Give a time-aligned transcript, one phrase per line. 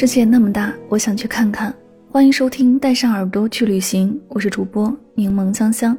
[0.00, 1.74] 世界那么大，我想去看看。
[2.12, 5.98] 欢迎收听《带上耳朵去旅行》，我是主播柠檬香香。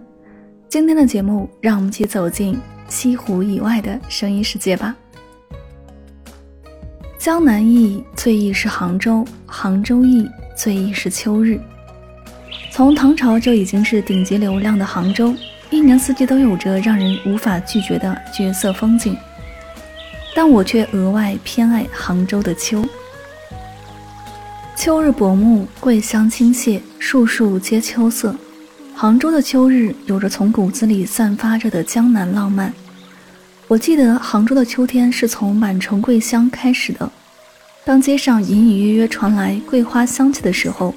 [0.69, 4.95] 今天的节目，让我们一起走进西湖以外的声音世界吧。
[7.17, 10.25] 江南忆最忆是杭州，杭州忆
[10.55, 11.59] 最忆是秋日。
[12.71, 15.35] 从唐朝就已经是顶级流量的杭州，
[15.69, 19.13] 一年四季都有着让人无法拒绝的绝色风景。
[20.33, 22.81] 但我却额外偏爱杭州的秋。
[24.79, 28.33] 秋日薄暮，桂香倾泻，树树皆秋色。
[28.95, 32.73] 杭州的秋日有着从骨子里散发着的江南浪漫。
[33.67, 37.11] 我记得杭州的秋天是从满城桂香开始的。
[37.83, 40.95] 当街上隐隐约约传来桂花香气的时候，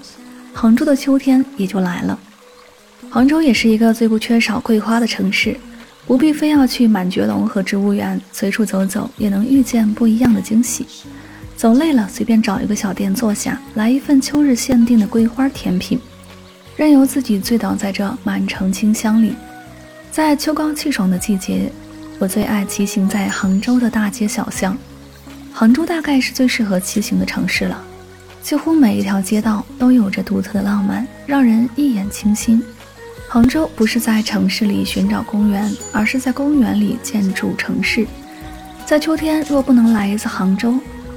[0.55, 2.17] 杭州的秋天也就来了。
[3.11, 5.57] 杭州也是一个最不缺少桂花的城市，
[6.07, 10.87] 不必非要去满觉陇和植物园，随处走走也能遇见不一样的惊喜。
[11.63, 15.97] 走累了，随便找一个小店坐下，来一份秋日限定的桂花甜品，
[16.75, 19.37] 任由自己醉倒在这满城清香里。
[20.11, 21.71] 在秋高气爽的季节，
[22.19, 24.77] 我最爱骑行在杭州的大街小巷。
[25.53, 27.81] 杭州大概是最适合骑行的城市了，
[28.43, 32.61] 几乎每一条街道都有着独特的浪漫，让人一眼倾心。
[33.29, 38.05] 杭州不是在城市里寻找公园，而是在公园里建筑城市。
[38.85, 40.75] 在秋天，若不能来一次杭州。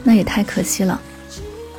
[0.08, 1.02] 那也太可惜了，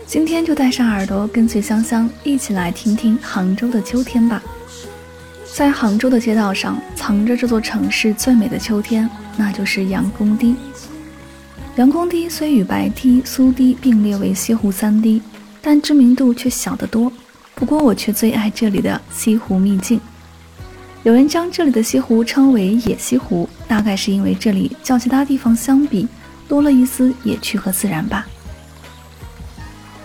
[0.05, 4.43] 今天就带上耳朵，跟随香香一起来听听杭州的秋天吧。
[5.55, 10.57] 在杭州的街道上，藏着这座城市最美的秋天，那就是杨公堤。
[11.77, 15.23] 杨公堤虽与白堤、苏堤并列为西湖三堤，
[15.63, 17.13] 但知名度却小得多。
[17.55, 20.01] 不过我却最爱这里的西湖秘境。
[21.05, 26.09] 有人将这里的西湖称为“野西湖”，大概是因为这里较其他地方相比。
[26.49, 28.27] 多了一丝野趣和自然吧。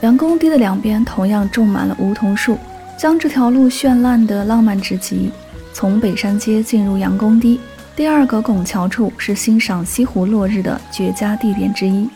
[0.02, 2.58] 杨公堤的两边同样种满了梧桐树，
[2.98, 5.32] 将这条路绚烂的浪漫至极。
[5.74, 7.60] 从北山街进入杨公堤，
[7.96, 12.10] 第二个拱桥处是欣赏西湖落日的绝佳地点之一。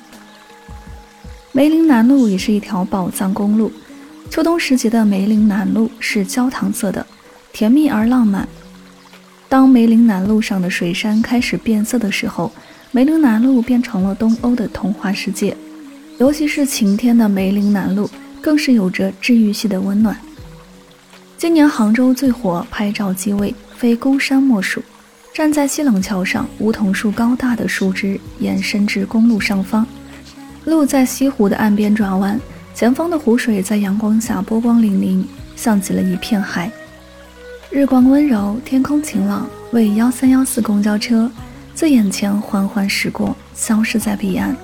[1.52, 3.72] 梅林南路也是一条宝藏公路，
[4.32, 7.06] 秋冬时节的梅林南路是焦糖色的，
[7.54, 8.48] 甜蜜而浪漫。
[9.48, 12.52] 当梅林南路上的水杉开始变色的时候。
[12.92, 15.56] 梅林南路变成了东欧的童话世界，
[16.18, 18.10] 尤其是晴天的梅林南路，
[18.42, 20.18] 更是有着治愈系的温暖。
[21.38, 24.82] 今年杭州最火拍照机位，非孤山莫属。
[25.34, 29.86] 站在西冷桥上，梧桐树高大的树枝延伸至公路上方，
[30.64, 32.40] 路在西湖的岸边转弯，
[32.74, 35.26] 前方的湖水在阳光下波光粼粼，
[35.58, 36.72] 像极了一片海。
[37.70, 41.30] 日光温柔，天空晴朗，为幺三幺四公交车。
[41.76, 44.56] 在眼前缓缓驶过，消失在彼岸。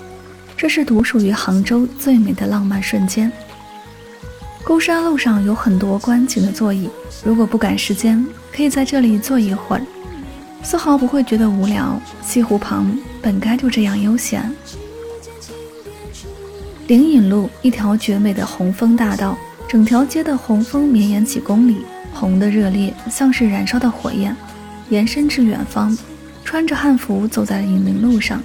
[0.56, 3.30] 这是独属于杭州最美的浪漫瞬间。
[4.64, 6.90] 孤山路上有很多观景的座椅，
[7.24, 9.82] 如果不赶时间，可以在这里坐一会儿，
[10.64, 12.00] 丝毫不会觉得无聊。
[12.22, 14.50] 西湖旁本该就这样悠闲。
[16.88, 21.82] 灵隐路一条绝美的红枫大道，整条街的红枫绵延几公里，
[22.14, 24.34] 红的热烈，像是燃烧的火焰，
[24.90, 25.98] 延伸至远方。
[26.44, 28.42] 穿着汉服走在隐灵路上，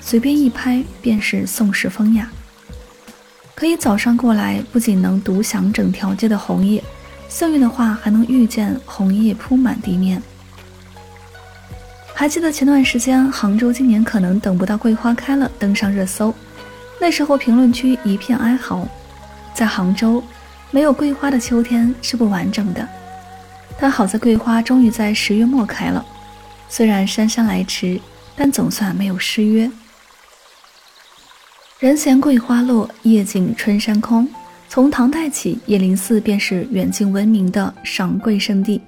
[0.00, 2.30] 随便一拍便是宋式风雅。
[3.54, 6.82] 可以早上过来，不仅能独享整条街的红叶，
[7.28, 10.22] 幸运的话还能遇见红叶铺满地面。
[12.14, 16.34] 还记得前段时间杭州今年可能等不到桂花开了登上热搜，
[16.98, 18.86] 那时候评论区一片哀嚎。
[19.54, 20.22] 在杭州，
[20.70, 22.88] 没有桂花的秋天是不完整的。
[23.78, 26.04] 但好在桂花终于在十月末开了。
[26.70, 28.00] 虽然姗姗来迟，
[28.36, 29.68] 但总算没有失约。
[31.80, 34.28] 人闲桂花落，夜静春山空。
[34.68, 38.80] 从唐代起，叶林寺便是远近闻名的赏桂圣地。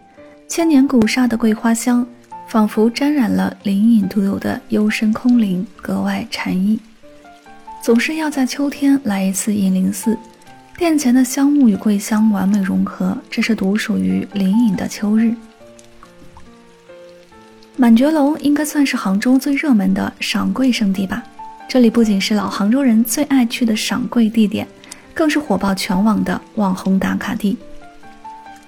[0.46, 2.06] 千年古刹的桂花香，
[2.46, 6.79] 仿佛沾染了林隐独有的幽深空灵，格外禅意。
[7.82, 10.17] 总是要在秋天来一次引林寺，
[10.79, 15.34] 殿前的香木与桂香完美融合，这是独属于林隐的秋日。
[17.76, 21.22] 满觉楼应该算是杭州最热门的赏桂圣地吧？
[21.69, 24.69] 这里不仅是老杭州人最爱去的赏桂地点，
[25.14, 27.56] 更是火爆全网的网红打卡地。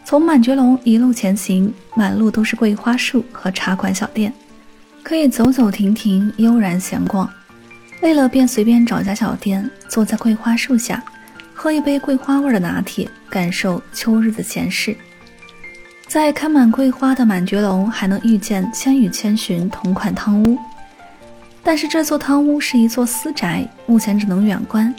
[0.07, 4.33] 从满觉楼一路前行，满路都是桂花树和茶馆小店，
[5.03, 7.29] 可以走走停停，悠然闲逛。
[8.01, 11.03] 累了便随便找家小店，坐在桂花树下。
[11.53, 14.97] 喝一杯桂花味的拿铁，感受秋日的闲适。
[16.15, 20.57] 在开满桂花的满觉楼，还能遇见《千与千寻》同款汤屋。
[21.61, 24.95] 但是这座汤屋是一座私宅，目前只能远观。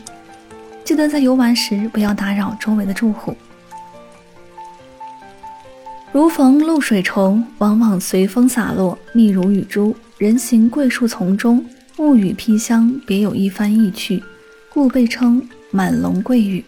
[0.84, 3.34] 记得在游玩时不要打扰周围的住户。
[6.12, 9.96] 如逢露水虫，往往随风洒落，密如雨珠。
[10.18, 11.66] 人行桂树丛中，
[11.96, 14.22] 雾雨披香，别有一番意趣，
[14.68, 15.42] 故被称。
[15.72, 16.64] 满龙桂雨。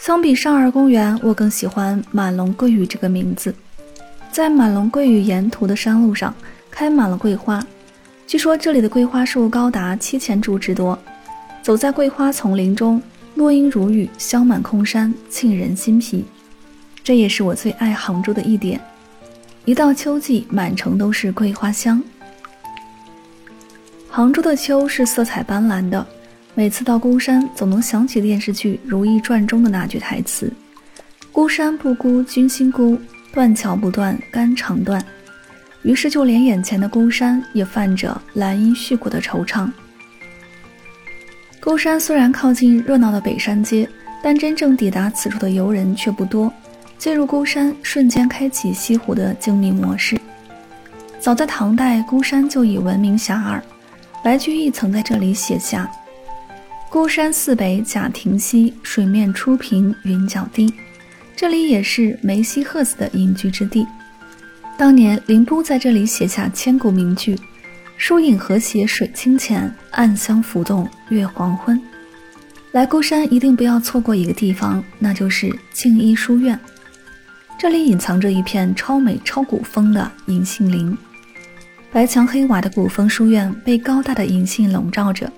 [0.00, 3.54] 相比少儿公园，我更喜欢满龙桂雨这个名字。
[4.32, 6.34] 在满龙桂雨沿途的山路上，
[6.70, 7.62] 开满了桂花。
[8.26, 10.98] 据说这里的桂花树高达七千株之多。
[11.62, 13.00] 走在桂花丛林中，
[13.34, 16.24] 落英如雨，香满空山，沁人心脾。
[17.04, 18.80] 这也是我最爱杭州的一点。
[19.66, 22.02] 一到秋季，满城都是桂花香。
[24.08, 26.06] 杭州的秋是色彩斑斓的。
[26.54, 30.52] 每次到孤山，总能想起电视剧《如懿传》中的那句台词
[31.30, 32.98] ：“孤山不孤，君心孤；
[33.32, 35.02] 断桥不断，肝肠断。”
[35.82, 39.70] 于是，就连眼前的孤山也泛着兰因絮果的惆怅。
[41.60, 43.88] 孤山虽然靠近热闹的北山街，
[44.22, 46.52] 但真正抵达此处的游人却不多。
[46.98, 50.20] 进入孤山，瞬间开启西湖的静谧模式。
[51.18, 53.60] 早在唐代，孤山就已闻名遐迩，
[54.22, 55.90] 白居易曾在这里写下。
[56.90, 60.74] 孤山寺北贾亭西，水面初平云脚低。
[61.36, 63.86] 这里也是梅西鹤子的隐居之地。
[64.76, 67.38] 当年林波在这里写下千古名句
[67.96, 71.80] ：“疏影和谐水清浅，暗香浮动月黄昏。”
[72.72, 76.58] 来孤山一定不要错过一个地方，那就是静一书院。
[77.56, 80.98] 这里隐藏着一片超美超古风的银杏林，
[81.92, 85.32] 白墙黑瓦的古风书院被高大的银杏笼罩着。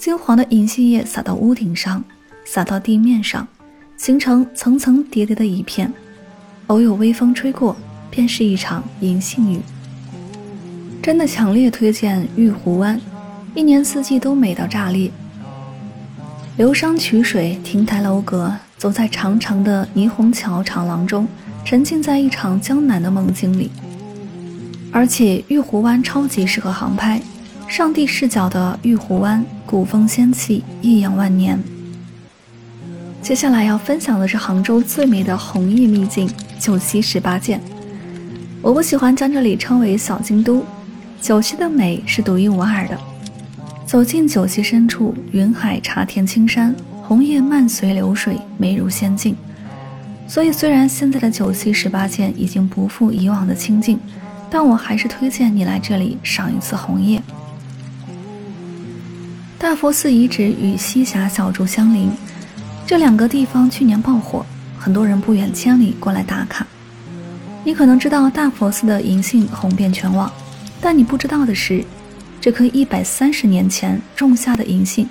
[0.00, 2.02] 金黄的银杏叶洒到屋顶上，
[2.46, 3.46] 洒到地面上，
[3.98, 5.92] 形成层层叠叠的一片。
[6.68, 7.76] 偶有微风吹过，
[8.10, 9.60] 便是一场银杏雨。
[11.02, 12.98] 真的强烈推荐玉湖湾，
[13.54, 15.10] 一年四季都美到炸裂。
[16.56, 21.28] 流觞曲水，亭台楼阁，走在长长的霓虹桥长廊中，
[21.62, 23.70] 沉浸在一场江南的梦境里。
[24.90, 27.20] 而且玉湖湾超级适合航拍。
[27.70, 31.56] 上帝视角的玉湖湾，古风仙气，异样万年。
[33.22, 36.28] 接下来要分享的是杭州最美的红叶秘境——
[36.58, 37.60] 九溪十八涧。
[38.60, 40.64] 我不喜欢将这里称为小京都，
[41.22, 42.98] 九溪的美是独一无二的。
[43.86, 46.74] 走进九溪深处，云海茶田青山，
[47.04, 49.36] 红叶漫随流水，美如仙境。
[50.26, 54.00] 所以，虽然现在的九溪十八涧已经不复以往的清静，
[54.50, 57.22] 但我还是推荐你来这里赏一次红叶。
[59.60, 62.10] 大佛寺遗址与西峡小筑相邻，
[62.86, 64.44] 这两个地方去年爆火，
[64.78, 66.66] 很多人不远千里过来打卡。
[67.62, 70.32] 你可能知道大佛寺的银杏红遍全网，
[70.80, 71.84] 但你不知道的是，
[72.40, 75.06] 这棵一百三十年前种下的银杏，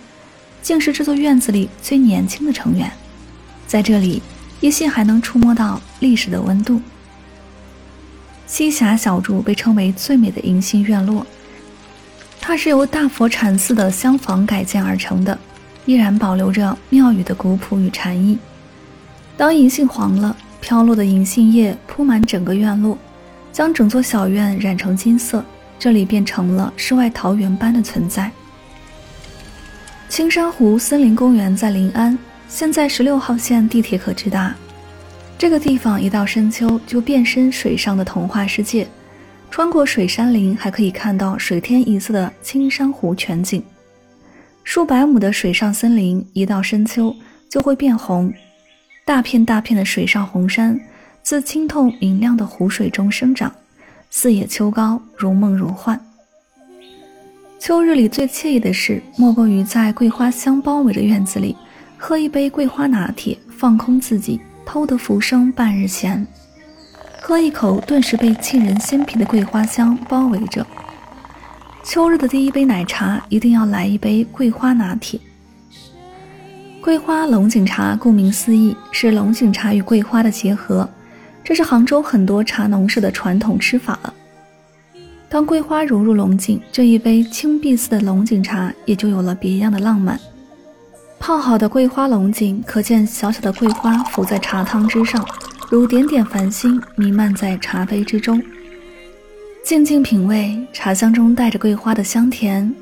[0.64, 2.92] 竟是这座院子里最年轻的成员。
[3.68, 4.20] 在这里，
[4.62, 6.82] 依稀还能触摸到历史的温度。
[8.48, 11.24] 栖霞小筑被称为最美的银杏院落。
[12.42, 15.38] 它是由大佛禅寺的厢房改建而成的，
[15.86, 18.40] 依然保留着庙宇的古朴与禅意。
[19.38, 22.98] 当银杏黄了，飘落的银杏叶铺满整个院落，
[23.52, 25.46] 将整座小院染成金色，
[25.78, 28.32] 这里变成了世外桃源般的存在。
[30.10, 32.18] 青山湖森林公园在临安，
[32.48, 34.56] 现在十六号线地铁可直达。
[35.38, 38.88] 这个地方一到深秋就变身水上的童话世界。
[39.52, 43.62] 穿过水杉林，还可以看到水天一色的青山湖全景。
[44.64, 47.14] 数百亩的水上森林，一到深秋
[47.50, 48.32] 就会变红。
[49.04, 50.80] 大片大片的水上红杉，
[51.24, 53.52] 自清透明亮的湖水中生长，
[54.12, 56.00] 四野秋高，如梦如幻。
[57.58, 61.58] 秋日里最惬意的事，莫过于在桂花香包围的院子里，
[61.98, 66.26] 喝一杯桂花拿铁，放空自己，偷得浮生半日闲。
[67.30, 70.66] 喝一口，顿时被沁人心脾的桂花香包围着。
[71.84, 75.20] 秋日的第一杯奶茶，一定要来一杯桂花拿铁。
[76.82, 80.90] 桂花龙井茶顾名思义是龙井茶与桂花的结合，
[81.44, 84.12] 这是杭州很多茶农式的传统吃法了。
[85.30, 90.20] 当桂花融入龙井，这一杯青碧似的龙井茶也就有了别样的浪漫。
[91.20, 95.24] 泡好的桂花龙井，可见小小的桂花浮在茶汤之上，
[95.70, 98.42] 如点点繁星弥漫在茶杯之中。
[99.64, 102.74] 静静品味，茶香中带着桂花的香甜，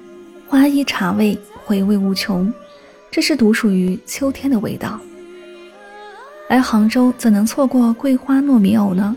[0.48, 2.52] 花依茶味，回味无穷。
[3.12, 4.98] 这是独属于秋天的味道。
[6.48, 9.14] 来杭州怎能错过桂花糯米藕呢？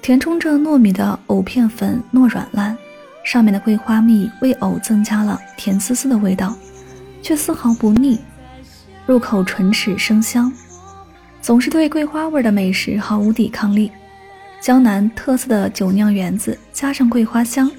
[0.00, 2.74] 填充着糯米的藕片粉糯软烂，
[3.22, 6.56] 上面的桂花蜜为藕增加了甜丝丝的味道，
[7.20, 8.18] 却丝毫不腻，
[9.04, 10.50] 入口唇齿生香。
[11.46, 13.88] 总是对桂花味的美食毫无抵抗力。
[14.60, 17.70] 江南特色的酒酿圆子加上桂花香，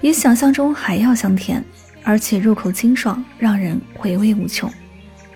[0.00, 1.62] 比想象中还要香甜。
[2.02, 4.70] 而且入口清爽，让人回味无穷。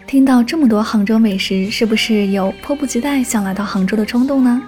[0.06, 4.62] 听到这么多杭州美食，是不是有迫不及待想来到杭州的冲动呢？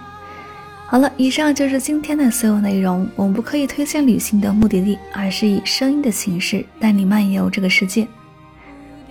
[0.84, 3.08] 好了，以上就是今天的所有内容。
[3.16, 8.06] 我们不刻意推荐旅行的目的地，而是以声音的形式带你漫游这个世界。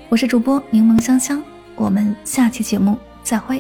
[0.10, 1.44] 我是主播柠檬香香，
[1.76, 3.60] 我们下期节目再会。